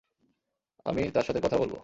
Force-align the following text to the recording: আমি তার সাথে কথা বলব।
আমি 0.85 1.01
তার 1.11 1.23
সাথে 1.23 1.41
কথা 1.43 1.57
বলব। 1.57 1.75